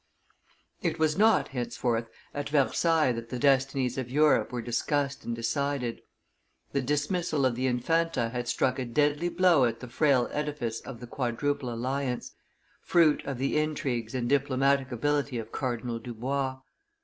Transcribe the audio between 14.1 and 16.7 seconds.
and diplomatic ability of Cardinal Dubois.